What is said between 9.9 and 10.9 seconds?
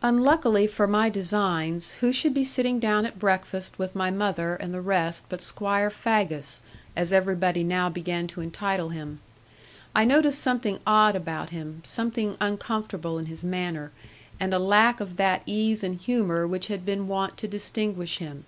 I noticed something